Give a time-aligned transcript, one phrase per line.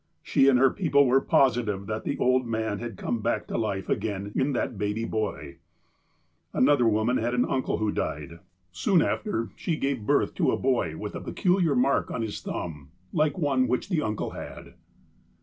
[0.23, 3.87] She and her people were positive that the old man had come back to life
[3.87, 5.57] again in that baby boy.
[6.53, 8.39] Another woman had an uncle who died.
[8.71, 11.21] Soon after 106 THE APOSTLE OF ALASKA she gave birth to a boy with a
[11.21, 14.73] peculiar mark on his tliumb, like one which the uncle had.